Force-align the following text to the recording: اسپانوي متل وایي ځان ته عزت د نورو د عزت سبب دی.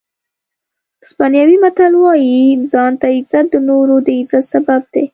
اسپانوي 1.05 1.57
متل 1.63 1.93
وایي 2.03 2.39
ځان 2.71 2.91
ته 3.01 3.07
عزت 3.17 3.45
د 3.53 3.55
نورو 3.69 3.95
د 4.05 4.07
عزت 4.21 4.43
سبب 4.53 4.81
دی. 4.93 5.05